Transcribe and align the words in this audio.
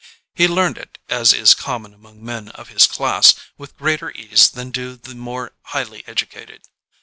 He 0.33 0.47
learned 0.47 0.79
it, 0.79 0.97
as 1.09 1.31
is 1.31 1.53
common 1.53 1.93
among 1.93 2.25
men 2.25 2.47
of 2.57 2.69
his 2.69 2.87
class, 2.87 3.35
with 3.55 3.77
greater 3.77 4.09
ease 4.09 4.49
than 4.49 4.71
do 4.71 4.95
the 4.95 5.13
more 5.13 5.53
highly 5.65 6.03
educated. 6.07 6.63